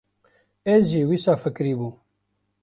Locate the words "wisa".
1.09-1.33